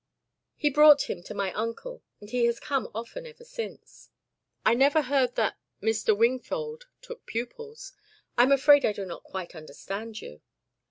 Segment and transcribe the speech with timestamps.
[0.55, 4.09] He brought him to my uncle, and he has come often ever since."
[4.65, 6.17] "I never heard that Mr.
[6.17, 7.93] Wingfold took pupils.
[8.35, 10.41] I am afraid I do not quite understand you.